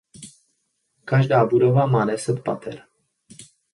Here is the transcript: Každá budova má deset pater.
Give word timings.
Každá 1.05 1.45
budova 1.45 1.85
má 1.85 2.05
deset 2.05 2.43
pater. 2.43 2.85